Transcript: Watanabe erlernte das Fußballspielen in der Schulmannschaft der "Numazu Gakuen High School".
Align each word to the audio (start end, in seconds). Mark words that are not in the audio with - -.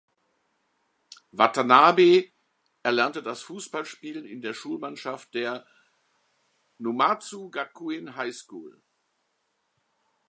Watanabe 1.31 2.31
erlernte 2.81 3.21
das 3.21 3.43
Fußballspielen 3.43 4.25
in 4.25 4.41
der 4.41 4.55
Schulmannschaft 4.55 5.35
der 5.35 5.67
"Numazu 6.79 7.51
Gakuen 7.51 8.15
High 8.15 8.35
School". 8.35 8.81